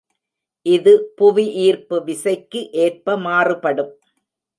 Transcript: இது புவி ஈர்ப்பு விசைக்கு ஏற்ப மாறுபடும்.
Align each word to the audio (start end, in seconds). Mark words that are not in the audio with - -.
இது 0.65 0.93
புவி 1.15 1.45
ஈர்ப்பு 1.65 1.97
விசைக்கு 2.07 2.61
ஏற்ப 2.85 3.17
மாறுபடும். 3.17 3.93